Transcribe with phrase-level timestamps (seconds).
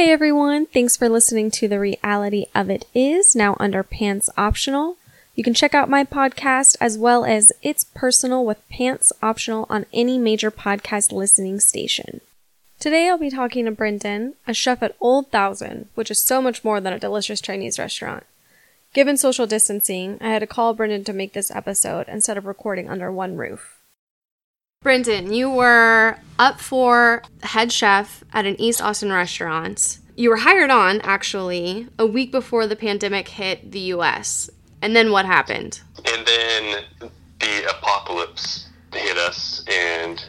[0.00, 4.96] Hey everyone, thanks for listening to The Reality of It Is, now under Pants Optional.
[5.34, 9.84] You can check out my podcast as well as It's Personal with Pants Optional on
[9.92, 12.22] any major podcast listening station.
[12.78, 16.64] Today I'll be talking to Brendan, a chef at Old Thousand, which is so much
[16.64, 18.24] more than a delicious Chinese restaurant.
[18.94, 22.88] Given social distancing, I had to call Brendan to make this episode instead of recording
[22.88, 23.79] under one roof.
[24.82, 29.98] Brendan, you were up for head chef at an East Austin restaurant.
[30.16, 34.48] You were hired on, actually, a week before the pandemic hit the US.
[34.80, 35.82] And then what happened?
[36.06, 36.84] And then
[37.40, 40.24] the apocalypse hit us, and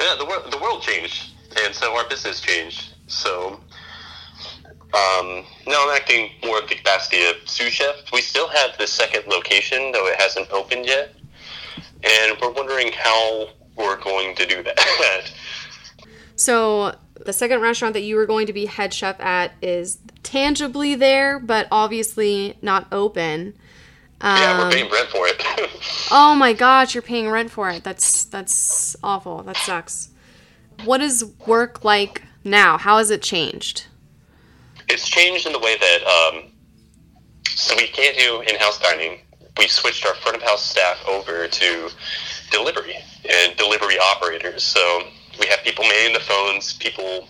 [0.00, 1.30] yeah, the, wor- the world changed.
[1.64, 2.94] And so our business changed.
[3.06, 3.60] So
[4.94, 7.94] um, now I'm acting more of the capacity of sous chef.
[8.12, 11.14] We still have the second location, though it hasn't opened yet.
[12.02, 15.32] And we're wondering how we're going to do that.
[16.36, 16.94] so
[17.24, 21.38] the second restaurant that you were going to be head chef at is tangibly there,
[21.38, 23.54] but obviously not open.
[24.20, 25.42] Um, yeah, we're paying rent for it.
[26.10, 27.82] oh my gosh, you're paying rent for it.
[27.82, 29.42] That's that's awful.
[29.42, 30.10] That sucks.
[30.84, 32.78] What is work like now?
[32.78, 33.86] How has it changed?
[34.88, 36.52] It's changed in the way that um,
[37.48, 39.20] so we can't do in-house dining.
[39.58, 41.90] We switched our front of house staff over to
[42.52, 42.96] delivery
[43.28, 44.62] and delivery operators.
[44.62, 45.04] So
[45.40, 47.28] we have people manning the phones, people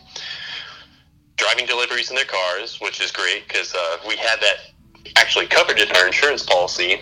[1.37, 4.57] driving deliveries in their cars, which is great because uh, we had that
[5.17, 7.01] actually covered in our insurance policy,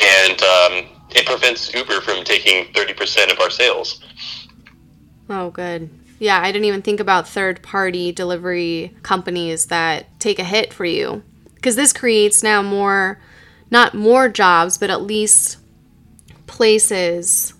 [0.00, 4.02] and um, it prevents Uber from taking 30% of our sales.
[5.28, 5.88] Oh, good.
[6.18, 10.84] Yeah, I didn't even think about third party delivery companies that take a hit for
[10.84, 11.22] you.
[11.54, 13.20] Because this creates now more,
[13.70, 15.58] not more jobs, but at least
[16.46, 17.54] places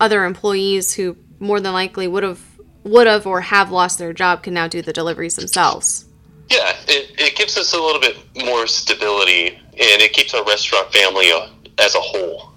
[0.00, 2.40] other employees who more than likely would have
[2.84, 6.04] would have or have lost their job can now do the deliveries themselves.
[6.48, 10.92] Yeah, it, it gives us a little bit more stability and it keeps our restaurant
[10.92, 11.48] family uh,
[11.78, 12.52] as a whole.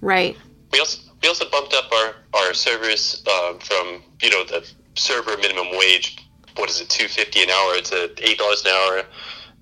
[0.00, 0.36] Right.
[0.72, 5.36] We also we also bumped up our our servers um, from you know the server
[5.38, 6.18] minimum wage.
[6.56, 9.02] What is it, two fifty an hour to eight dollars an hour.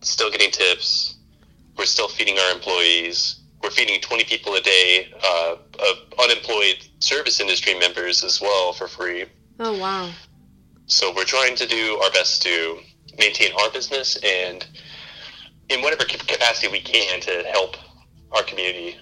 [0.01, 1.17] Still getting tips.
[1.77, 7.41] We're still feeding our employees we're feeding 20 people a day uh, of unemployed service
[7.41, 9.25] industry members as well for free.
[9.61, 10.11] Oh, wow.
[10.87, 12.79] So we're trying to do our best to
[13.19, 14.67] maintain our business and
[15.69, 17.77] in whatever capacity we can to help
[18.33, 18.97] our community.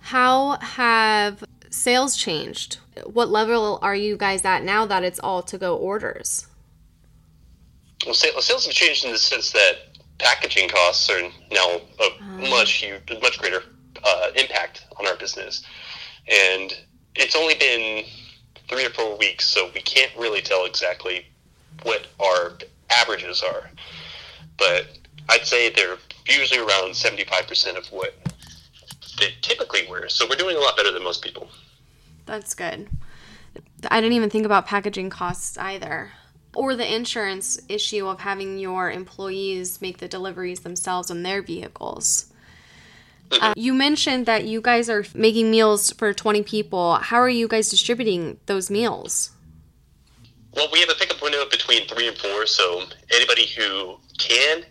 [0.00, 2.78] How have sales changed?
[3.04, 6.46] What level are you guys at now that it's all to go orders?
[8.04, 11.20] Well, sales have changed in the sense that packaging costs are
[11.50, 12.50] now a mm.
[12.50, 13.62] much huge, much greater
[14.04, 15.64] uh, impact on our business,
[16.28, 16.76] and
[17.14, 18.04] it's only been
[18.68, 21.26] three or four weeks, so we can't really tell exactly
[21.82, 22.52] what our
[22.90, 23.70] averages are.
[24.56, 25.96] But I'd say they're
[26.26, 28.14] usually around seventy-five percent of what
[29.18, 30.08] they typically were.
[30.08, 31.48] So we're doing a lot better than most people.
[32.26, 32.88] That's good.
[33.90, 36.12] I didn't even think about packaging costs either
[36.58, 42.32] or the insurance issue of having your employees make the deliveries themselves on their vehicles.
[43.30, 46.96] Uh, you mentioned that you guys are making meals for 20 people.
[46.96, 49.30] How are you guys distributing those meals?
[50.52, 52.82] Well, we have a pickup window between 3 and 4, so
[53.12, 54.64] anybody who can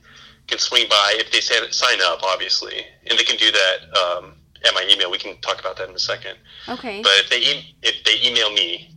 [0.48, 2.86] can swing by if they sign up, obviously.
[3.10, 4.34] And they can do that um,
[4.66, 5.12] at my email.
[5.12, 6.38] We can talk about that in a second.
[6.68, 7.02] Okay.
[7.02, 8.96] But if they, e- if they email me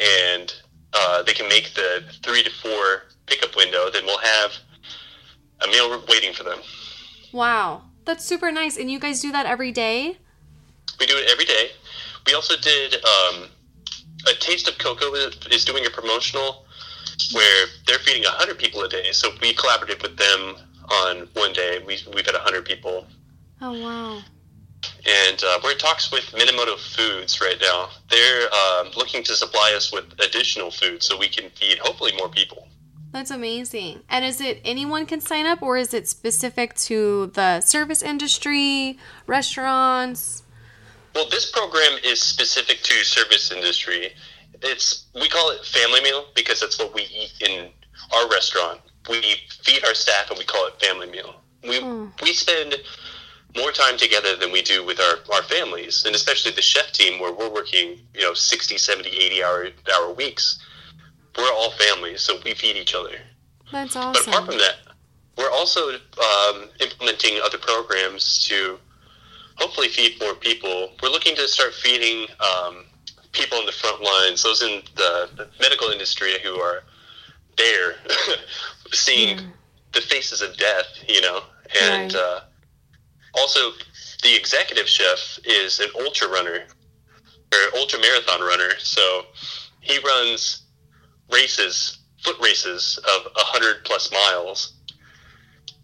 [0.00, 0.54] and
[1.26, 4.52] they can make the three to four pickup window, then we'll have
[5.64, 6.58] a meal waiting for them.
[7.32, 8.76] Wow, that's super nice.
[8.76, 10.18] And you guys do that every day?
[10.98, 11.70] We do it every day.
[12.26, 13.48] We also did um,
[14.28, 16.64] a Taste of KoKo is doing a promotional
[17.32, 19.12] where they're feeding 100 people a day.
[19.12, 20.56] So we collaborated with them
[20.90, 21.82] on one day.
[21.86, 23.06] We, we've had 100 people.
[23.60, 24.22] Oh, wow
[25.06, 27.90] and uh, we're in talks with Minamoto Foods right now.
[28.10, 32.28] They're um, looking to supply us with additional food so we can feed hopefully more
[32.28, 32.66] people.
[33.12, 34.00] That's amazing.
[34.10, 38.98] And is it anyone can sign up, or is it specific to the service industry,
[39.26, 40.42] restaurants?
[41.14, 44.12] Well, this program is specific to service industry.
[44.62, 47.68] It's we call it family meal because that's what we eat in
[48.14, 48.80] our restaurant.
[49.08, 49.22] We
[49.62, 51.36] feed our staff and we call it family meal.
[51.62, 52.10] We mm.
[52.22, 52.74] we spend
[53.56, 57.20] more time together than we do with our, our families and especially the chef team
[57.20, 60.62] where we're working you know 60 70 80 hour hour weeks
[61.36, 63.16] we're all families so we feed each other
[63.72, 64.76] that's awesome but apart from that
[65.38, 68.78] we're also um, implementing other programs to
[69.56, 72.84] hopefully feed more people we're looking to start feeding um,
[73.32, 76.82] people in the front lines those in the, the medical industry who are
[77.56, 77.94] there,
[78.92, 79.42] seeing Yeah.
[79.92, 81.40] the faces of death, you know,
[81.80, 82.14] and Right.
[82.14, 82.40] uh,
[83.36, 83.72] also
[84.22, 86.66] the executive chef is an ultra runner
[87.52, 89.26] or ultra marathon runner, so
[89.80, 90.62] he runs
[91.30, 94.72] races, foot races of a hundred plus miles.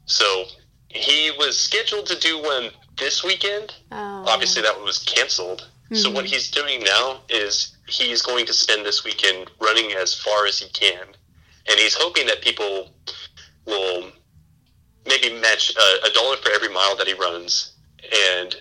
[0.06, 0.44] So
[0.88, 3.74] he was scheduled to do one this weekend.
[3.92, 4.24] Oh.
[4.28, 5.68] Obviously, that one was canceled.
[5.88, 5.94] Hmm.
[5.96, 6.28] So what Mhm.
[6.28, 10.68] he's doing now is he's going to spend this weekend running as far as he
[10.70, 11.14] can,
[11.66, 12.94] and he's hoping that people
[13.66, 14.12] will
[15.06, 17.72] maybe match a, a dollar for every mile that he runs,
[18.38, 18.56] and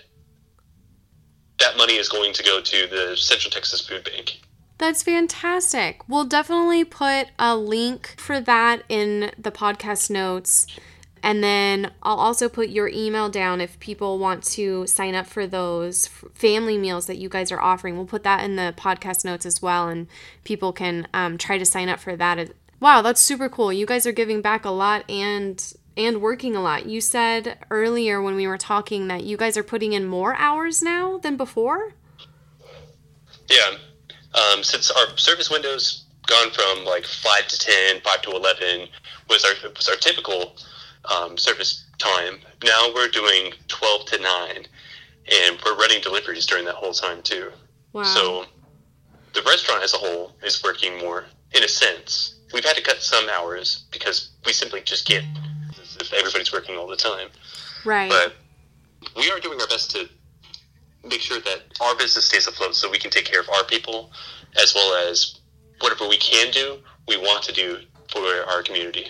[1.58, 4.40] that money is going to go to the Central Texas Food Bank.
[4.78, 6.08] That's fantastic.
[6.08, 10.66] We'll definitely put a link for that in the podcast notes.
[11.22, 15.46] And then I'll also put your email down if people want to sign up for
[15.46, 17.96] those family meals that you guys are offering.
[17.96, 20.08] We'll put that in the podcast notes as well, and
[20.42, 22.50] people can um, try to sign up for that.
[22.80, 23.72] Wow, that's super cool.
[23.72, 26.86] You guys are giving back a lot and and working a lot.
[26.86, 30.82] You said earlier when we were talking that you guys are putting in more hours
[30.82, 31.94] now than before.
[33.48, 33.76] Yeah.
[34.34, 38.88] Um, since our service windows gone from like five to 10, 5 to eleven
[39.28, 40.56] was our was our typical
[41.12, 42.38] um, service time.
[42.64, 44.66] Now we're doing twelve to nine,
[45.30, 47.50] and we're running deliveries during that whole time too.
[47.92, 48.04] Wow.
[48.04, 48.44] So
[49.34, 52.36] the restaurant as a whole is working more in a sense.
[52.52, 55.26] We've had to cut some hours because we simply just can't
[56.12, 57.28] if everybody's working all the time.
[57.84, 58.10] right.
[58.10, 58.34] But
[59.16, 60.08] we are doing our best to
[61.04, 64.12] make sure that our business stays afloat so we can take care of our people
[64.60, 65.40] as well as
[65.80, 66.78] whatever we can do,
[67.08, 67.78] we want to do
[68.08, 69.06] for our community.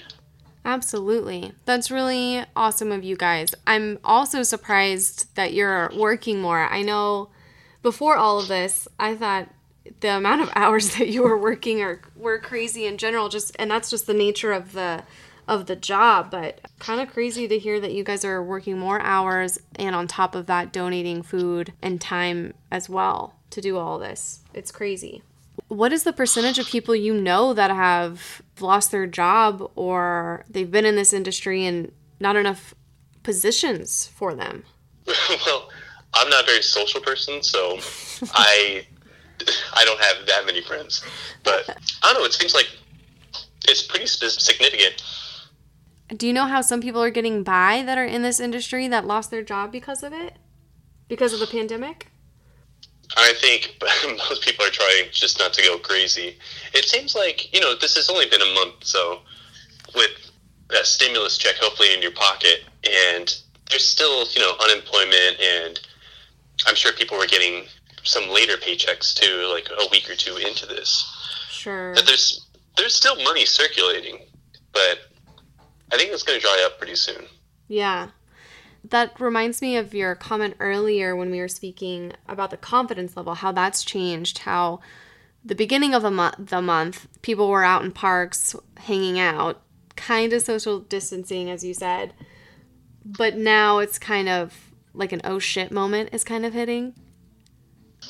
[0.65, 1.53] Absolutely.
[1.65, 3.55] That's really awesome of you guys.
[3.67, 6.61] I'm also surprised that you're working more.
[6.61, 7.31] I know
[7.83, 9.49] before all of this, I thought
[10.01, 13.71] the amount of hours that you were working are were crazy in general just and
[13.71, 15.03] that's just the nature of the
[15.49, 19.01] of the job, but kind of crazy to hear that you guys are working more
[19.01, 23.99] hours and on top of that donating food and time as well to do all
[23.99, 24.41] this.
[24.55, 25.23] It's crazy.
[25.69, 30.71] What is the percentage of people you know that have lost their job or they've
[30.71, 32.75] been in this industry and not enough
[33.23, 34.65] positions for them?
[35.47, 35.71] well,
[36.15, 37.79] I'm not a very social person, so
[38.35, 38.87] I
[39.75, 41.05] I don't have that many friends.
[41.43, 41.69] But
[42.03, 42.71] I don't know, it seems like
[43.69, 45.03] it's pretty sp- significant.
[46.17, 49.07] Do you know how some people are getting by that are in this industry that
[49.07, 50.37] lost their job because of it?
[51.09, 52.09] Because of the pandemic?
[53.17, 53.77] I think
[54.31, 56.39] most people are trying just not to go crazy.
[56.75, 59.21] It seems like, you know, this has only been a month, so
[59.95, 60.11] with
[60.71, 63.35] that stimulus check hopefully in your pocket, and
[63.71, 65.81] there's still, you know, unemployment, and
[66.67, 67.65] I'm sure people were getting
[68.03, 71.09] some later paychecks too, like a week or two into this.
[71.51, 71.95] Sure.
[71.95, 74.21] That there's there's still money circulating,
[74.73, 75.12] but
[75.93, 77.27] I think it's going to dry up pretty soon.
[77.69, 78.09] Yeah.
[78.85, 83.35] That reminds me of your comment earlier when we were speaking about the confidence level,
[83.35, 84.81] how that's changed, how
[85.45, 89.63] the beginning of a mo- the month, people were out in parks hanging out,
[89.97, 92.13] kind of social distancing, as you said.
[93.05, 96.95] But now it's kind of like an oh shit moment is kind of hitting.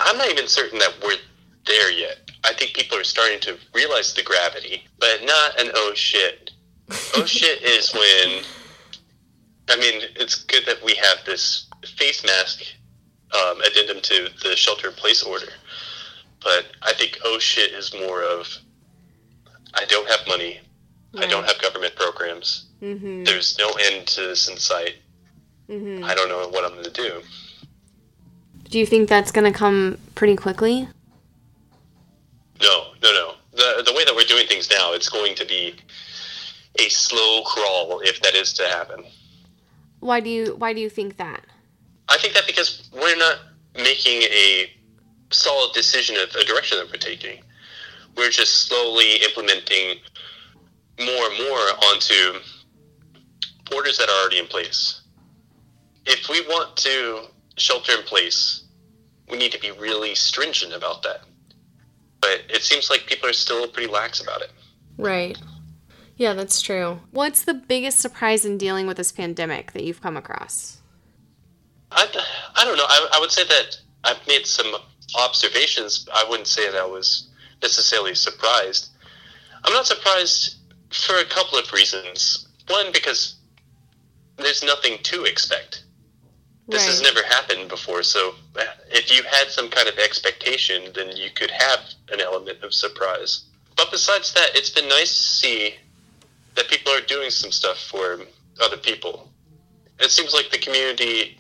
[0.01, 1.17] I'm not even certain that we're
[1.67, 2.31] there yet.
[2.45, 6.51] I think people are starting to realize the gravity, but not an oh shit.
[7.17, 8.45] Oh shit is when.
[9.69, 12.63] I mean, it's good that we have this face mask
[13.33, 15.47] um, addendum to the shelter in place order,
[16.43, 18.49] but I think oh shit is more of.
[19.75, 20.61] I don't have money.
[21.19, 22.67] I don't have government programs.
[22.83, 23.25] Mm-hmm.
[23.25, 24.97] There's no end to this in sight.
[25.69, 26.05] Mm-hmm.
[26.05, 27.23] I don't know what I'm going to do.
[28.69, 30.89] Do you think that's going to come pretty quickly?
[32.61, 33.35] No, no, no.
[33.53, 35.75] The the way that we're doing things now, it's going to be
[36.79, 39.05] a slow crawl if that is to happen.
[40.01, 41.45] Why do you why do you think that?
[42.09, 43.39] I think that because we're not
[43.77, 44.71] making a
[45.31, 47.43] solid decision of a direction that we're taking.
[48.17, 49.99] We're just slowly implementing
[50.99, 52.41] more and more onto
[53.75, 55.01] orders that are already in place.
[56.05, 57.27] If we want to
[57.57, 58.65] shelter in place,
[59.31, 61.23] we need to be really stringent about that.
[62.21, 64.51] But it seems like people are still pretty lax about it.
[64.99, 65.39] Right.
[66.17, 67.01] Yeah, that's true.
[67.11, 70.81] What's the biggest surprise in dealing with this pandemic that you've come across?
[71.91, 72.07] I,
[72.57, 72.87] I don't know.
[72.87, 74.75] I, I would say that I've made some
[75.19, 76.09] observations.
[76.13, 77.29] I wouldn't say that I was
[77.61, 78.91] necessarily surprised.
[79.65, 80.57] I'm not surprised
[80.91, 82.49] for a couple of reasons.
[82.69, 83.37] One, because
[84.37, 85.85] there's nothing to expect.
[86.69, 91.15] This has never happened before, so eh, if you had some kind of expectation, then
[91.15, 93.45] you could have an element of surprise.
[93.77, 95.75] But but besides that, it's been nice to see
[96.55, 98.21] that people are doing some stuff for
[98.63, 99.31] other people.
[99.99, 101.39] It seems like the community,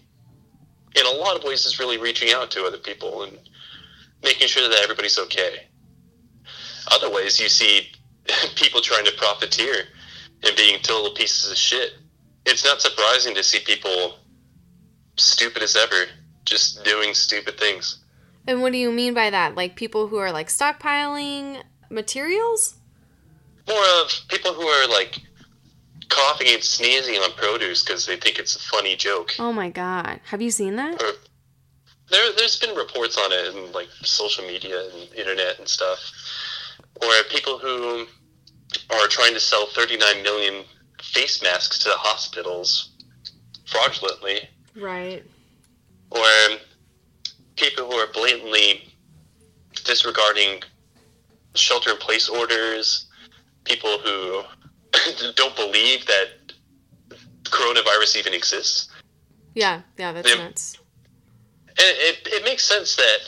[0.94, 3.38] in a lot of ways, is really reaching out to other people and
[4.22, 5.66] making sure that everybody's okay.
[6.90, 7.88] Other ways, you see
[8.56, 9.84] people trying to profiteer
[10.44, 11.92] and being total pieces of shit.
[12.44, 14.16] It's not surprising to see people
[15.16, 16.06] stupid as ever,
[16.44, 17.98] just doing stupid things.
[18.46, 19.54] And what do you mean by that?
[19.54, 22.74] Like people who are like stockpiling materials?
[23.68, 25.18] More of people who are like
[26.08, 29.32] coughing and sneezing on produce because they think it's a funny joke.
[29.38, 30.20] Oh my god.
[30.24, 31.00] Have you seen that?
[31.02, 31.12] Or
[32.10, 35.98] there, there's been reports on it in like social media and internet and stuff.
[37.00, 38.06] Or people who
[38.90, 40.64] are trying to sell 39 million
[41.00, 42.90] face masks to the hospitals
[43.66, 44.48] fraudulently.
[44.76, 45.24] Right.
[46.10, 46.26] Or
[47.56, 48.92] people who are blatantly
[49.84, 50.62] disregarding
[51.54, 53.06] shelter in place orders,
[53.64, 54.42] people who
[55.36, 56.28] don't believe that
[57.44, 58.88] coronavirus even exists.
[59.54, 60.78] Yeah, yeah, that's nuts.
[61.68, 63.18] And it, it makes sense that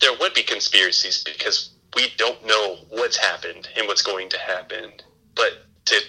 [0.00, 4.92] there would be conspiracies because we don't know what's happened and what's going to happen.
[5.34, 6.00] But to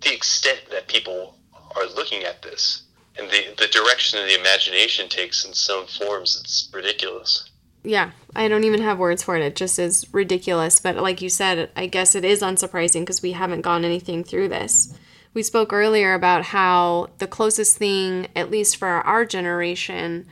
[0.00, 1.36] the extent that people
[1.76, 2.84] are looking at this
[3.18, 7.49] and the, the direction that the imagination takes in some forms, it's ridiculous.
[7.82, 9.42] Yeah, I don't even have words for it.
[9.42, 10.80] It just is ridiculous.
[10.80, 14.48] But like you said, I guess it is unsurprising because we haven't gone anything through
[14.48, 14.94] this.
[15.32, 20.26] We spoke earlier about how the closest thing, at least for our generation,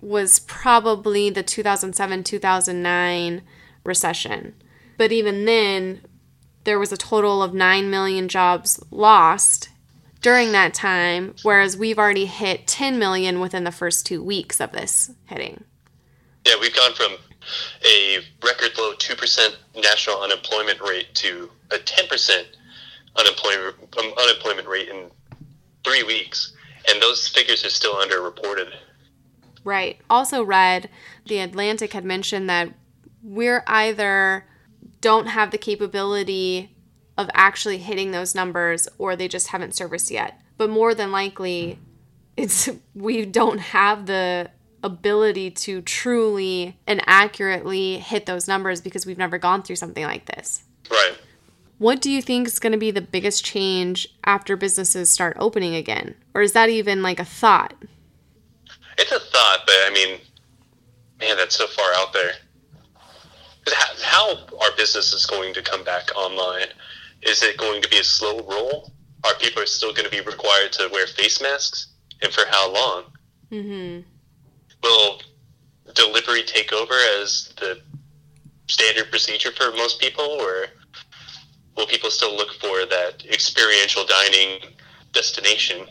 [0.00, 3.42] was probably the 2007 2009
[3.84, 4.54] recession.
[4.98, 6.00] But even then,
[6.64, 9.68] there was a total of 9 million jobs lost
[10.20, 14.72] during that time, whereas we've already hit 10 million within the first two weeks of
[14.72, 15.64] this hitting.
[16.46, 17.12] Yeah, we've gone from
[17.84, 22.44] a record low 2% national unemployment rate to a 10%
[23.16, 25.10] unemployment, um, unemployment rate in
[25.84, 26.52] three weeks.
[26.88, 28.72] And those figures are still underreported.
[29.64, 29.98] Right.
[30.10, 30.88] Also, read
[31.26, 32.72] The Atlantic had mentioned that
[33.22, 34.46] we're either
[35.00, 36.74] don't have the capability
[37.16, 40.40] of actually hitting those numbers or they just haven't serviced yet.
[40.56, 41.78] But more than likely,
[42.36, 44.50] it's we don't have the
[44.82, 50.26] ability to truly and accurately hit those numbers because we've never gone through something like
[50.26, 50.64] this.
[50.90, 51.16] Right.
[51.78, 55.74] What do you think is going to be the biggest change after businesses start opening
[55.74, 56.14] again?
[56.34, 57.74] Or is that even like a thought?
[58.98, 60.20] It's a thought, but I mean,
[61.18, 62.32] man, that's so far out there.
[64.02, 66.68] How are businesses going to come back online?
[67.22, 68.92] Is it going to be a slow roll?
[69.24, 71.88] Are people still going to be required to wear face masks?
[72.22, 73.04] And for how long?
[73.50, 74.11] Mm-hmm
[74.82, 75.20] will
[75.94, 77.80] delivery take over as the
[78.68, 80.66] standard procedure for most people, or
[81.76, 84.60] will people still look for that experiential dining
[85.12, 85.86] destination?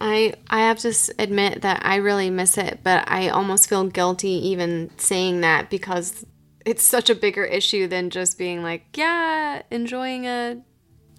[0.00, 4.30] I I have to admit that I really miss it, but I almost feel guilty
[4.48, 6.26] even saying that because
[6.64, 10.62] it's such a bigger issue than just being like, yeah, enjoying a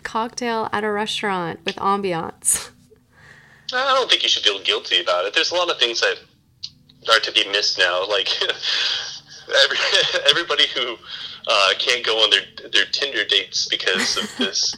[0.04, 2.72] cocktail at a restaurant with ambiance.
[3.74, 5.34] I don't think you should feel guilty about it.
[5.34, 6.20] There's a lot of things that
[7.10, 8.08] are to be missed now.
[8.08, 8.30] Like
[9.64, 9.78] every,
[10.30, 10.98] everybody who
[11.48, 14.76] uh, can't go on their their Tinder dates because of this.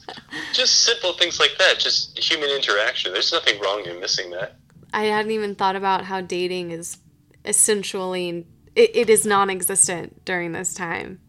[0.53, 1.79] just simple things like that.
[1.79, 3.13] Just human interaction.
[3.13, 4.55] There's nothing wrong in missing that.
[4.93, 6.97] I hadn't even thought about how dating is
[7.45, 11.19] essentially it, it is non-existent during this time.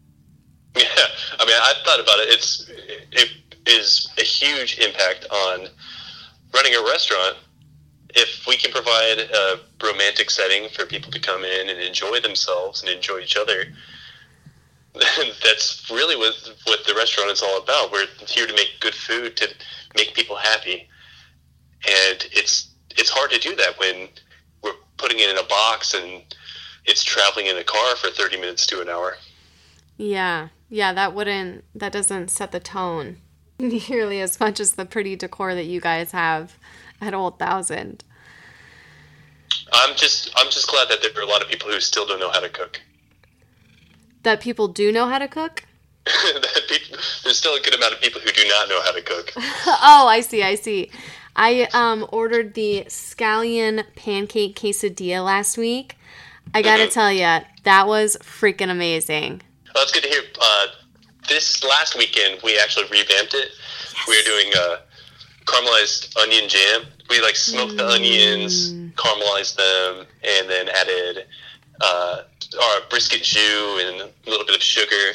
[0.75, 0.83] Yeah,
[1.39, 2.29] I mean, I've thought about it.
[2.29, 2.69] It's
[3.11, 3.29] it
[3.65, 5.67] is a huge impact on
[6.53, 7.37] running a restaurant
[8.15, 12.81] if we can provide a romantic setting for people to come in and enjoy themselves
[12.81, 13.65] and enjoy each other,
[14.93, 16.33] then that's really what
[16.65, 17.91] what the restaurant is all about.
[17.91, 19.47] We're here to make good food to
[19.95, 20.89] make people happy,
[21.87, 24.09] and it's it's hard to do that when
[24.63, 26.23] we're putting it in a box and
[26.85, 29.15] it's traveling in a car for 30 minutes to an hour.
[29.97, 30.49] Yeah.
[30.69, 33.17] Yeah, that wouldn't that doesn't set the tone
[33.59, 36.57] nearly as much as the pretty decor that you guys have
[37.01, 38.03] at Old Thousand.
[39.73, 42.19] I'm just I'm just glad that there are a lot of people who still don't
[42.19, 42.81] know how to cook.
[44.23, 45.63] That people do know how to cook.
[46.67, 49.33] people, there's still a good amount of people who do not know how to cook.
[49.37, 50.91] oh, I see, I see.
[51.35, 55.95] I um ordered the scallion pancake quesadilla last week.
[56.53, 56.91] I gotta mm-hmm.
[56.91, 59.41] tell you, that was freaking amazing.
[59.67, 60.23] Oh, that's good to hear.
[60.41, 60.67] Uh,
[61.27, 63.49] this last weekend, we actually revamped it.
[63.51, 64.07] Yes.
[64.07, 64.77] We were doing uh,
[65.49, 66.85] caramelized onion jam.
[67.09, 67.77] We like smoked mm.
[67.77, 68.93] the onions, mm.
[68.93, 71.25] caramelized them, and then added
[71.81, 72.21] uh,
[72.61, 75.13] our brisket jus and a little bit of sugar.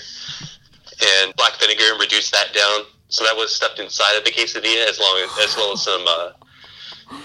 [1.24, 2.86] and black vinegar and reduced that down.
[3.08, 6.04] So that was stuffed inside of the quesadilla, as long as, as well as some
[6.08, 6.32] uh,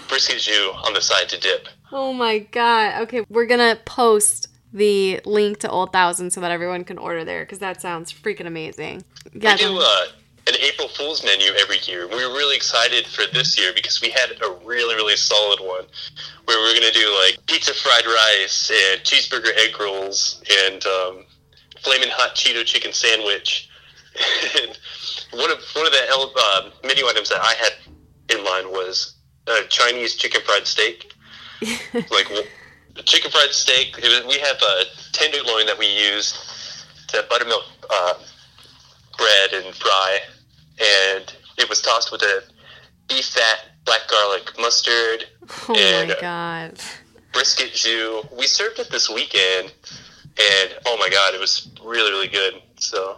[0.07, 1.67] brisket jus on the side to dip.
[1.91, 3.01] Oh my god.
[3.03, 7.43] Okay, we're gonna post the link to Old Thousand so that everyone can order there
[7.43, 9.03] because that sounds freaking amazing.
[9.33, 10.05] Yeah, we do uh,
[10.47, 12.07] an April Fool's menu every year.
[12.07, 15.85] We were really excited for this year because we had a really, really solid one
[16.45, 20.85] where we are going to do like pizza fried rice and cheeseburger egg rolls and
[20.85, 21.25] um,
[21.81, 23.69] flaming hot Cheeto chicken sandwich.
[24.61, 24.77] and
[25.31, 27.73] one of one of the uh, menu items that I had
[28.35, 29.15] in mind was
[29.47, 31.13] a Chinese chicken fried steak.
[31.93, 32.27] like
[33.05, 33.95] chicken fried steak.
[33.97, 38.13] Was, we have a tenderloin that we use to buttermilk uh,
[39.19, 40.19] bread and fry,
[40.79, 42.43] and it was tossed with a
[43.07, 45.25] beef fat, black garlic mustard,
[45.67, 46.79] oh and my god,
[47.33, 48.25] brisket jus.
[48.35, 49.73] We served it this weekend,
[50.39, 52.61] and oh my god, it was really really good.
[52.77, 53.17] So.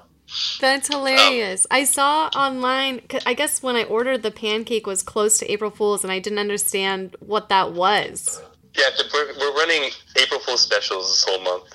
[0.62, 1.66] That's hilarious.
[1.66, 5.72] Um, I saw online, I guess when I ordered the pancake was close to April
[5.72, 8.42] Fool's and I didn't understand what that was.
[8.74, 11.74] Yeah, we're, we're running April Fool's specials this whole month.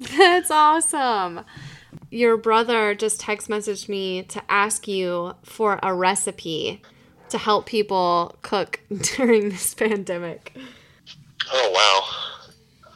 [0.18, 1.46] That's awesome.
[2.10, 6.80] Your brother just text messaged me to ask you for a recipe
[7.28, 8.80] to help people cook
[9.16, 10.56] during this pandemic.
[11.52, 12.28] Oh wow!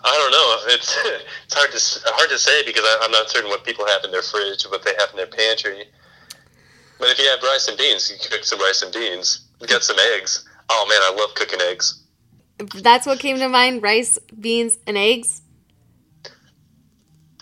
[0.04, 0.74] I don't know.
[0.74, 0.96] It's
[1.44, 4.10] it's hard to hard to say because I, am not certain what people have in
[4.10, 5.84] their fridge, what they have in their pantry.
[6.98, 9.46] But if you have rice and beans, you can cook some rice and beans.
[9.66, 10.48] Get some eggs.
[10.70, 12.02] Oh man, I love cooking eggs.
[12.80, 15.41] That's what came to mind: rice, beans, and eggs.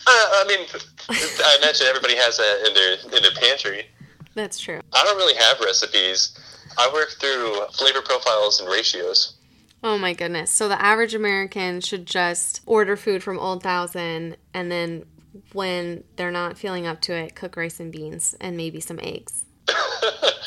[0.07, 0.67] Uh, I mean,
[1.09, 3.87] I imagine everybody has that in their in their pantry.
[4.35, 4.81] That's true.
[4.93, 6.39] I don't really have recipes.
[6.79, 9.35] I work through flavor profiles and ratios.
[9.83, 10.51] Oh my goodness.
[10.51, 15.05] So the average American should just order food from Old Thousand and then
[15.53, 19.45] when they're not feeling up to it, cook rice and beans and maybe some eggs.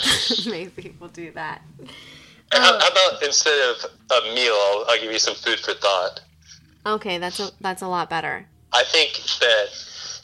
[0.45, 1.61] maybe we'll do that.
[2.51, 6.21] How, how, about instead of a meal, I'll, I'll give you some food for thought.
[6.85, 8.47] Okay, that's a that's a lot better.
[8.73, 9.67] I think that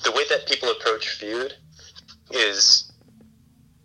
[0.03, 1.53] the way that people approach food
[2.31, 2.91] is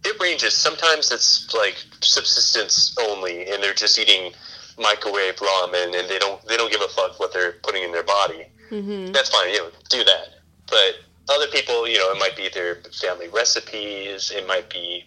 [0.05, 0.55] it ranges.
[0.55, 4.33] Sometimes it's like subsistence only, and they're just eating
[4.79, 8.03] microwave ramen, and they don't they don't give a fuck what they're putting in their
[8.03, 8.46] body.
[8.70, 9.12] Mm-hmm.
[9.12, 10.29] That's fine, you know, do that.
[10.66, 10.96] But
[11.29, 14.31] other people, you know, it might be their family recipes.
[14.31, 15.05] It might be.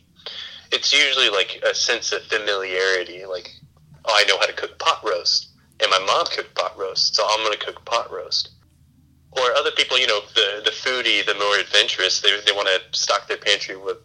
[0.72, 3.52] It's usually like a sense of familiarity, like,
[4.06, 7.26] oh, I know how to cook pot roast, and my mom cooked pot roast, so
[7.26, 8.50] I'm going to cook pot roast.
[9.38, 12.98] Or other people, you know, the the foodie, the more adventurous, they they want to
[12.98, 13.98] stock their pantry with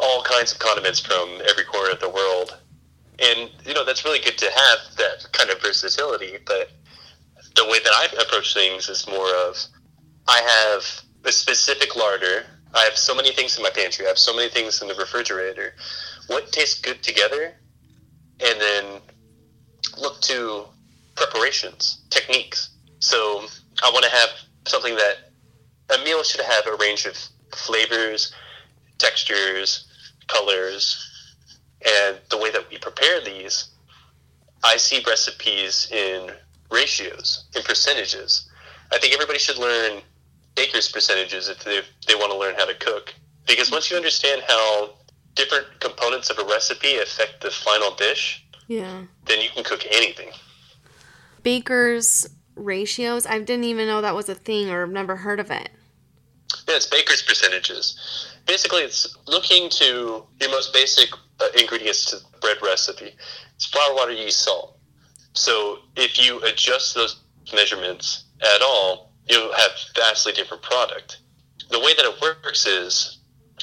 [0.00, 2.58] all kinds of condiments from every corner of the world
[3.18, 6.38] and you know that's really good to have that kind of versatility.
[6.44, 6.70] But
[7.54, 9.56] the way that I approach things is more of
[10.28, 10.40] I
[10.74, 12.44] have a specific larder.
[12.74, 14.04] I have so many things in my pantry.
[14.04, 15.74] I have so many things in the refrigerator.
[16.26, 17.54] What tastes good together,
[18.40, 18.84] and then
[19.96, 20.64] look to
[21.14, 22.70] preparations, techniques.
[22.98, 23.46] So
[23.82, 24.28] I want to have
[24.66, 25.30] something that
[25.94, 27.16] a meal should have a range of
[27.54, 28.32] flavors,
[28.98, 29.86] textures,
[30.26, 31.02] colors,
[31.86, 33.68] and the way that we prepare these,
[34.64, 36.32] I see recipes in
[36.70, 38.50] ratios, in percentages.
[38.92, 40.00] I think everybody should learn
[40.54, 43.14] baker's percentages if they, they want to learn how to cook.
[43.46, 44.94] Because once you understand how
[45.34, 50.30] different components of a recipe affect the final dish, yeah, then you can cook anything.
[51.44, 55.70] Baker's ratios, I didn't even know that was a thing or never heard of it.
[56.68, 58.34] Yeah, it's baker's percentages.
[58.46, 63.14] Basically, it's looking to your most basic uh, ingredients to bread recipe.
[63.54, 64.78] It's flour, water, yeast, salt.
[65.34, 71.18] So if you adjust those measurements at all, you'll have vastly different product.
[71.70, 73.18] The way that it works is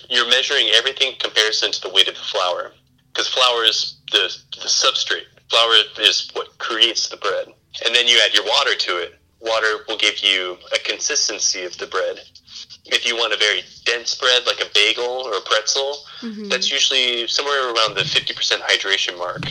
[0.10, 2.72] you're measuring everything in comparison to the weight of the flour,
[3.08, 5.26] because flour is the, the substrate.
[5.50, 7.48] Flour is what creates the bread.
[7.86, 9.20] And then you add your water to it.
[9.40, 12.20] Water will give you a consistency of the bread
[12.86, 16.50] if you want a very dense bread like a bagel or a pretzel, mm-hmm.
[16.50, 19.44] that's usually somewhere around the 50% hydration mark.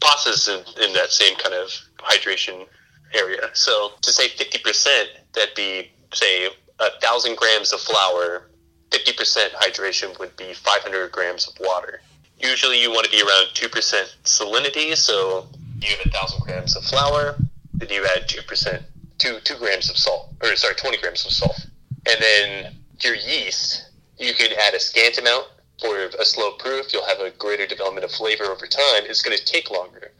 [0.00, 2.66] Pasta's in, in that same kind of hydration
[3.12, 3.50] area.
[3.52, 6.46] So to say 50%, that'd be, say,
[6.78, 8.48] a thousand grams of flour,
[8.90, 12.00] 50% hydration would be 500 grams of water.
[12.38, 15.46] Usually you want to be around 2% salinity, so
[15.82, 17.36] you have a thousand grams of flour,
[17.74, 18.82] then you add 2%,
[19.18, 21.66] two, two grams of salt, or sorry, 20 grams of salt.
[22.06, 25.46] And then your yeast, you can add a scant amount
[25.80, 26.92] for a slow proof.
[26.92, 29.04] You'll have a greater development of flavor over time.
[29.04, 30.12] It's going to take longer.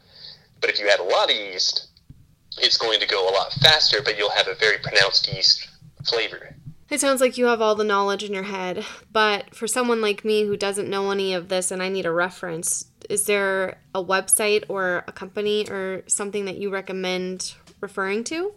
[0.59, 1.87] But if you add a lot of yeast,
[2.57, 5.67] it's going to go a lot faster, but you'll have a very pronounced yeast
[6.05, 6.55] flavor.
[6.89, 10.25] It sounds like you have all the knowledge in your head, but for someone like
[10.25, 14.03] me who doesn't know any of this and I need a reference, is there a
[14.03, 18.53] website or a company or something that you recommend referring to?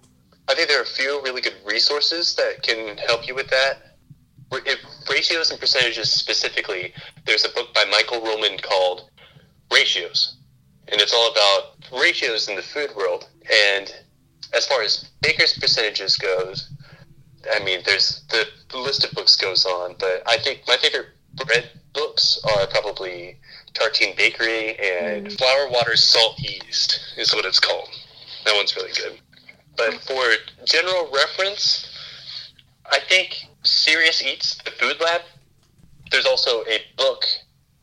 [0.48, 3.96] I think there are a few really good resources that can help you with that.
[4.52, 4.78] If
[5.10, 6.92] ratios and percentages specifically,
[7.24, 9.10] there's a book by Michael Ruhlman called
[9.72, 10.36] Ratios,
[10.88, 13.28] and it's all about ratios in the food world.
[13.72, 13.92] And
[14.52, 16.70] as far as baker's percentages goes,
[17.52, 18.46] I mean, there's the,
[18.78, 21.70] list of books goes on, but I think my favorite bread
[22.44, 23.38] are probably
[23.74, 25.38] Tartine Bakery and mm.
[25.38, 27.88] Flour, Water, Salt, Yeast is what it's called.
[28.44, 29.18] That one's really good.
[29.76, 30.22] But for
[30.64, 31.88] general reference,
[32.90, 35.22] I think Serious Eats, The Food Lab.
[36.10, 37.24] There's also a book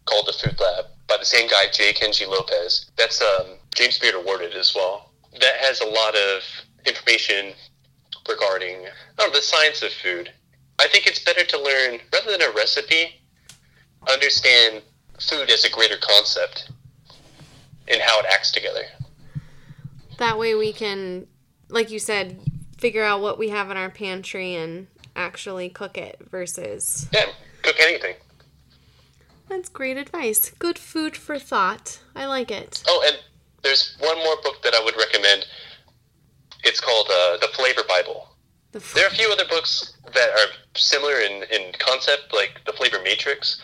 [0.05, 1.93] called The Food Lab by the same guy, J.
[1.93, 2.89] Kenji Lopez.
[2.95, 5.11] That's um, James Beard awarded as well.
[5.39, 6.43] That has a lot of
[6.85, 7.53] information
[8.29, 8.85] regarding
[9.17, 10.31] know, the science of food.
[10.79, 13.20] I think it's better to learn, rather than a recipe,
[14.09, 14.81] understand
[15.19, 16.71] food as a greater concept
[17.87, 18.83] and how it acts together.
[20.17, 21.27] That way we can,
[21.69, 22.39] like you said,
[22.77, 27.07] figure out what we have in our pantry and actually cook it versus.
[27.13, 27.25] Yeah,
[27.61, 28.15] cook anything.
[29.49, 30.49] That's great advice.
[30.51, 31.99] Good food for thought.
[32.15, 32.83] I like it.
[32.87, 33.17] Oh, and
[33.63, 35.45] there's one more book that I would recommend.
[36.63, 38.29] It's called uh, The Flavor Bible.
[38.71, 42.61] The fl- there are a few other books that are similar in, in concept, like
[42.65, 43.61] The Flavor Matrix.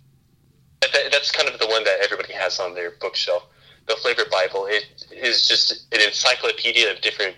[0.93, 3.43] That, that's kind of the one that everybody has on their bookshelf.
[3.87, 4.67] The Flavor Bible.
[4.69, 7.35] It is just an encyclopedia of different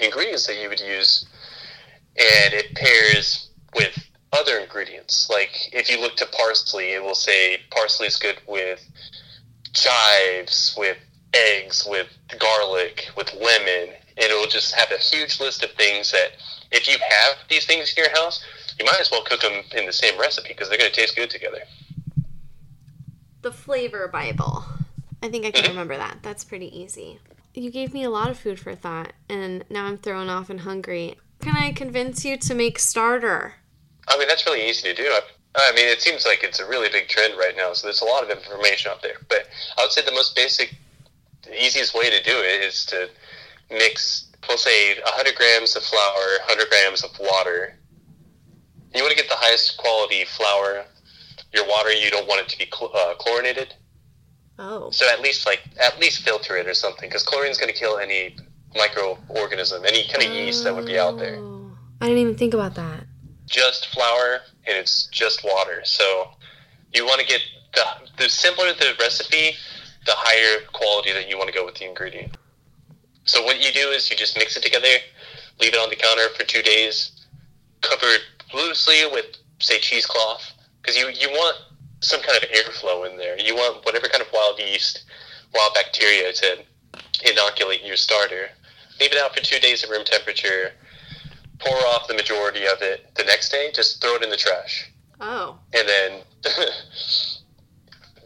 [0.00, 1.26] ingredients that you would use,
[2.16, 3.96] and it pairs with
[4.32, 5.28] other ingredients.
[5.30, 8.84] Like if you look to parsley, it will say parsley is good with
[9.72, 10.96] chives, with
[11.34, 16.10] eggs, with garlic, with lemon, and it will just have a huge list of things
[16.10, 16.32] that
[16.70, 18.44] if you have these things in your house,
[18.78, 21.16] you might as well cook them in the same recipe because they're going to taste
[21.16, 21.60] good together.
[23.44, 24.64] The flavor Bible.
[25.22, 26.20] I think I can remember that.
[26.22, 27.18] That's pretty easy.
[27.52, 30.60] You gave me a lot of food for thought, and now I'm thrown off and
[30.60, 31.18] hungry.
[31.40, 33.56] Can I convince you to make starter?
[34.08, 35.04] I mean, that's really easy to do.
[35.04, 35.20] I,
[35.56, 38.06] I mean, it seems like it's a really big trend right now, so there's a
[38.06, 39.16] lot of information out there.
[39.28, 40.74] But I would say the most basic,
[41.42, 43.10] the easiest way to do it is to
[43.70, 47.76] mix we'll say 100 grams of flour, 100 grams of water.
[48.94, 50.86] You want to get the highest quality flour.
[51.54, 53.74] Your water, you don't want it to be cl- uh, chlorinated.
[54.58, 54.90] Oh.
[54.90, 57.78] So at least like at least filter it or something, because chlorine is going to
[57.78, 58.36] kill any
[58.74, 60.34] microorganism, any kind of oh.
[60.34, 61.36] yeast that would be out there.
[61.38, 61.70] Oh.
[62.00, 63.04] I didn't even think about that.
[63.46, 65.82] Just flour and it's just water.
[65.84, 66.30] So
[66.92, 67.40] you want to get
[67.74, 67.84] the
[68.18, 69.52] the simpler the recipe,
[70.06, 72.36] the higher quality that you want to go with the ingredient.
[73.24, 74.86] So what you do is you just mix it together,
[75.60, 77.26] leave it on the counter for two days,
[77.80, 79.26] cover it loosely with
[79.60, 80.53] say cheesecloth
[80.84, 81.56] because you you want
[82.00, 83.38] some kind of airflow in there.
[83.40, 85.04] You want whatever kind of wild yeast,
[85.54, 86.58] wild bacteria to
[87.24, 88.48] inoculate your starter.
[89.00, 90.72] Leave it out for two days at room temperature.
[91.58, 93.06] Pour off the majority of it.
[93.14, 94.90] The next day, just throw it in the trash.
[95.20, 95.56] Oh.
[95.72, 96.20] And then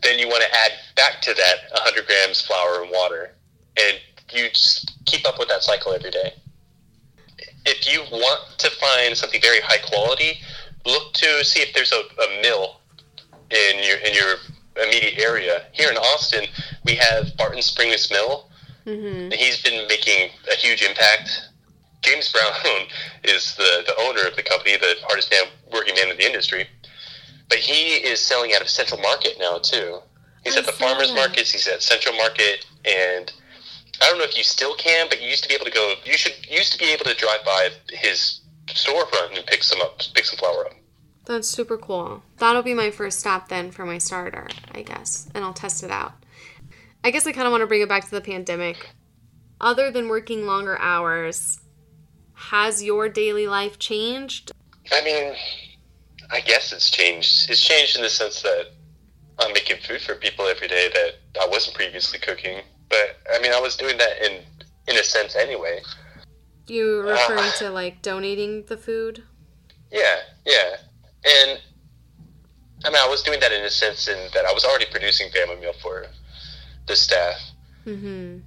[0.03, 3.35] then you want to add back to that 100 grams flour and water
[3.79, 3.99] and
[4.33, 6.35] you just keep up with that cycle every day.
[7.65, 10.41] If you want to find something very high quality,
[10.89, 12.81] look to see if there's a, a mill
[13.51, 14.37] in your in your
[14.83, 15.65] immediate area.
[15.73, 16.45] Here in Austin,
[16.85, 18.49] we have Barton Springs Mill.
[18.87, 19.33] Mm-hmm.
[19.33, 21.49] He's been making a huge impact.
[22.01, 22.53] James Brown
[23.25, 26.67] is the, the owner of the company, the hardest man working man in the industry.
[27.49, 29.99] But he is selling out of Central Market now too.
[30.45, 31.15] He's I at the farmers that.
[31.15, 31.51] markets.
[31.51, 33.33] He's at Central Market, and
[34.01, 35.95] I don't know if you still can, but you used to be able to go.
[36.05, 40.01] You should used to be able to drive by his storefront and pick some up,
[40.15, 40.73] pick some flour up.
[41.29, 42.23] That's super cool.
[42.39, 45.91] That'll be my first stop then for my starter, I guess, and I'll test it
[45.91, 46.15] out.
[47.05, 48.95] I guess I kind of want to bring it back to the pandemic.
[49.61, 51.61] Other than working longer hours,
[52.33, 54.53] has your daily life changed?
[54.91, 55.35] I mean,
[56.31, 57.51] I guess it's changed.
[57.51, 58.71] It's changed in the sense that
[59.39, 62.63] I'm making food for people every day that I wasn't previously cooking.
[62.89, 64.41] But I mean, I was doing that in
[64.89, 65.83] in a sense anyway.
[66.69, 69.25] You referring uh, to like donating the food?
[69.91, 70.77] Yeah, yeah,
[71.25, 71.61] and
[72.85, 75.31] I mean, I was doing that in a sense in that I was already producing
[75.31, 76.07] family meal for
[76.87, 77.37] the staff.
[77.87, 78.39] Mm-hmm.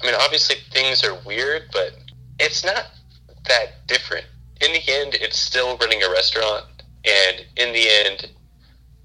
[0.00, 1.96] I mean, obviously things are weird, but
[2.38, 2.86] it's not
[3.48, 4.26] that different.
[4.60, 6.64] In the end, it's still running a restaurant,
[7.04, 8.30] and in the end,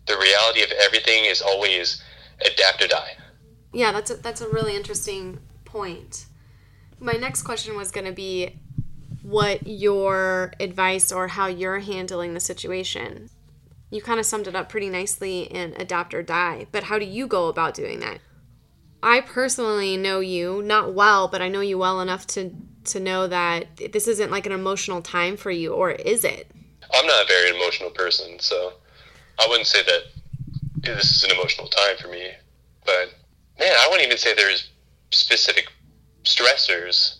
[0.05, 2.01] the reality of everything is always
[2.45, 3.17] adapt or die.
[3.73, 6.25] Yeah, that's a, that's a really interesting point.
[6.99, 8.59] My next question was going to be
[9.27, 13.29] what your advice or how you're handling the situation.
[13.91, 17.03] You kind of summed it up pretty nicely in Adapt or Die, but how do
[17.03, 18.19] you go about doing that?
[19.03, 22.51] I personally know you, not well, but I know you well enough to
[22.85, 26.49] to know that this isn't like an emotional time for you, or is it?
[26.93, 28.75] I'm not a very emotional person, so
[29.39, 30.03] I wouldn't say that
[30.77, 32.31] this is an emotional time for me.
[32.85, 33.13] But
[33.59, 34.69] man, I wouldn't even say there's
[35.11, 35.67] specific
[36.23, 37.17] stressors.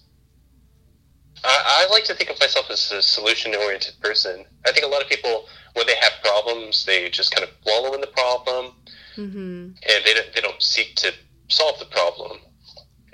[1.47, 4.45] I, I like to think of myself as a solution oriented person.
[4.65, 7.93] I think a lot of people, when they have problems, they just kind of wallow
[7.93, 8.73] in the problem,
[9.15, 9.37] mm-hmm.
[9.37, 11.13] and they don't, they don't seek to
[11.47, 12.39] solve the problem.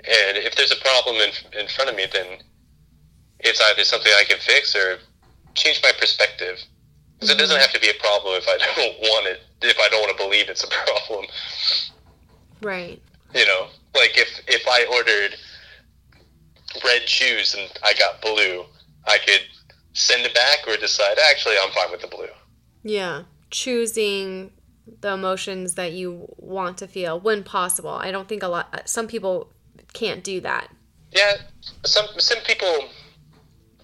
[0.00, 2.26] And if there's a problem in, in front of me, then
[3.38, 4.98] it's either something I can fix or
[5.54, 6.58] change my perspective.
[7.14, 7.38] Because mm-hmm.
[7.38, 7.62] it doesn't mm-hmm.
[7.62, 10.24] have to be a problem if I don't want it, if I don't want to
[10.24, 10.68] believe it's a
[11.08, 11.26] problem.
[12.62, 13.00] Right.
[13.32, 15.36] You know, like if if I ordered
[16.84, 18.64] red shoes and I got blue,
[19.06, 19.42] I could
[19.92, 22.28] send it back or decide actually I'm fine with the blue.
[22.82, 24.52] Yeah, choosing
[25.00, 27.90] the emotions that you want to feel when possible.
[27.90, 29.52] I don't think a lot some people
[29.92, 30.68] can't do that.
[31.12, 31.34] Yeah,
[31.84, 32.88] some some people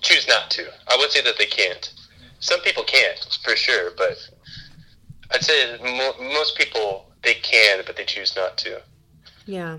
[0.01, 0.67] choose not to.
[0.89, 1.93] I would say that they can't.
[2.41, 4.17] Some people can't for sure, but
[5.33, 8.83] I'd say mo- most people they can, but they choose not to.
[9.47, 9.79] Yeah.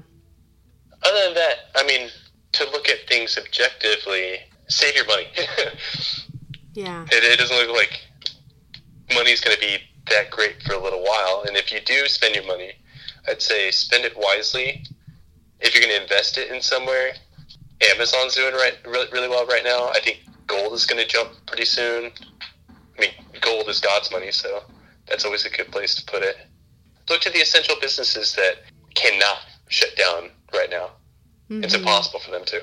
[1.04, 2.10] Other than that, I mean,
[2.54, 5.28] to look at things objectively, save your money.
[6.74, 7.06] yeah.
[7.12, 8.02] It, it doesn't look like
[9.14, 9.78] money's going to be
[10.10, 12.74] that great for a little while, and if you do spend your money,
[13.28, 14.84] I'd say spend it wisely.
[15.60, 17.14] If you're going to invest it in somewhere,
[17.94, 19.90] Amazon's doing right really, really well right now.
[19.90, 22.12] I think gold is going to jump pretty soon.
[22.70, 23.12] I mean,
[23.42, 24.64] gold is God's money, so
[25.08, 26.38] that's always a good place to put it.
[27.10, 28.58] Look to the essential businesses that
[28.96, 30.92] cannot shut down right now.
[31.52, 31.66] Mm-hmm.
[31.66, 32.62] It's impossible for them to.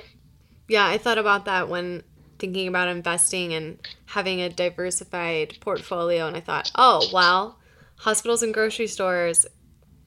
[0.67, 2.03] Yeah, I thought about that when
[2.39, 7.59] thinking about investing and having a diversified portfolio, and I thought, oh, well,
[7.97, 9.47] hospitals and grocery stores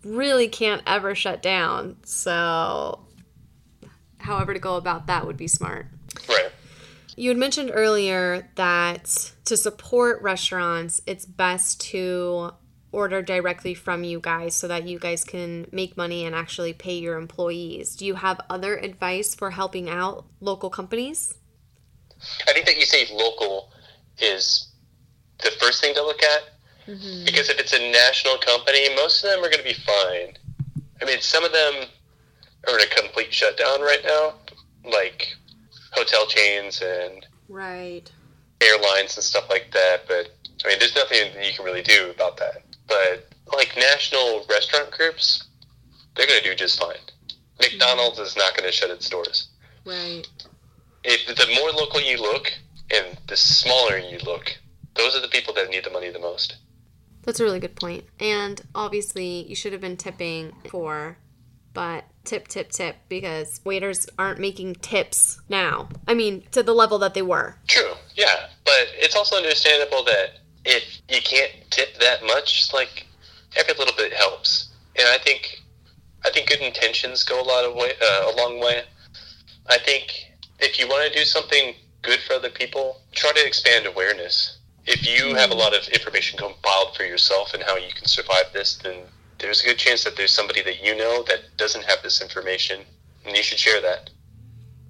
[0.03, 1.97] really can't ever shut down.
[2.05, 3.05] So,
[4.17, 5.85] however to go about that would be smart.
[6.27, 6.49] Right.
[7.15, 12.53] You had mentioned earlier that to support restaurants, it's best to
[12.91, 16.97] order directly from you guys so that you guys can make money and actually pay
[16.97, 17.95] your employees.
[17.95, 21.36] Do you have other advice for helping out local companies?
[22.47, 23.71] I think that you say local
[24.19, 24.67] is
[25.43, 26.41] the first thing to look at
[26.88, 27.25] mm-hmm.
[27.25, 30.38] because if it's a national company, most of them are going to be fine.
[31.01, 31.88] I mean, some of them
[32.67, 34.34] are in a complete shutdown right now,
[34.89, 35.27] like
[35.91, 38.12] hotel chains and right
[38.62, 40.01] airlines and stuff like that.
[40.08, 40.32] But
[40.63, 42.63] I mean, there's nothing you can really do about that.
[42.91, 45.45] But like national restaurant groups,
[46.15, 46.97] they're going to do just fine.
[47.60, 49.47] McDonald's is not going to shut its doors.
[49.86, 50.23] Right.
[51.04, 52.51] If the more local you look
[52.93, 54.58] and the smaller you look,
[54.95, 56.58] those are the people that need the money the most.
[57.23, 58.04] That's a really good point.
[58.19, 61.17] And obviously, you should have been tipping for,
[61.73, 65.88] but tip, tip, tip, because waiters aren't making tips now.
[66.08, 67.56] I mean, to the level that they were.
[67.67, 68.47] True, yeah.
[68.65, 73.08] But it's also understandable that if you can't tip that much, like
[73.56, 74.69] every little bit helps.
[74.97, 75.62] And I think
[76.26, 78.84] I think good intentions go a lot of way uh, a long way.
[79.67, 80.12] I think
[80.60, 84.58] if you want to do something good for other people, try to expand awareness.
[84.86, 88.45] If you have a lot of information compiled for yourself and how you can survive
[88.54, 89.04] this, then
[89.38, 92.82] there's a good chance that there's somebody that you know that doesn't have this information,
[93.26, 94.10] and you should share that.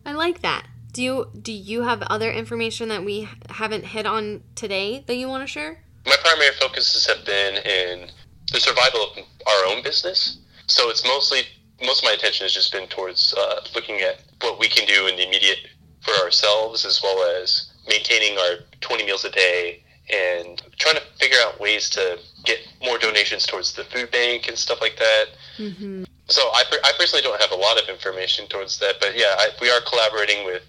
[0.06, 0.66] I like that.
[0.94, 5.30] Do you do you have other information that we haven't hit on today that you
[5.30, 5.84] want to share?
[6.06, 8.10] My primary focuses have been in
[8.52, 10.40] the survival of our own business.
[10.68, 11.44] So it's mostly
[11.82, 15.08] most of my attention has just been towards uh, looking at what we can do
[15.08, 15.60] in the immediate
[16.02, 21.38] for ourselves, as well as maintaining our 20 meals a day and trying to figure
[21.46, 25.26] out ways to get more donations towards the food bank and stuff like that.
[25.58, 26.04] Mm-hmm.
[26.28, 29.50] So I, I personally don't have a lot of information towards that, but yeah, I,
[29.62, 30.64] we are collaborating with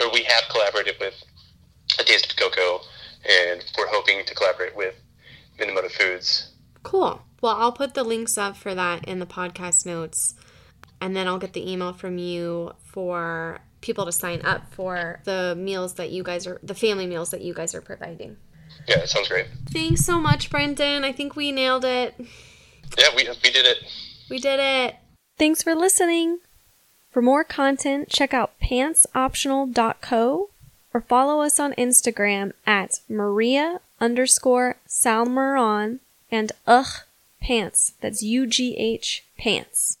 [0.00, 1.14] or we have collaborated with
[1.98, 2.80] A Taste of KoKo,
[3.28, 4.94] and we're hoping to collaborate with
[5.58, 6.52] Minamoto Foods.
[6.82, 7.22] Cool.
[7.42, 10.34] Well, I'll put the links up for that in the podcast notes,
[11.00, 15.54] and then I'll get the email from you for people to sign up for the
[15.56, 18.36] meals that you guys are, the family meals that you guys are providing.
[18.86, 19.46] Yeah, that sounds great.
[19.70, 21.04] Thanks so much, Brendan.
[21.04, 22.14] I think we nailed it.
[22.98, 23.78] Yeah, we, we did it.
[24.28, 24.96] We did it.
[25.38, 26.38] Thanks for listening.
[27.10, 30.50] For more content, check out pantsoptional.co
[30.92, 35.98] or follow us on Instagram at Maria underscore Salmeron
[36.30, 37.02] and Ugh
[37.40, 37.94] Pants.
[38.00, 39.98] That's U G H Pants.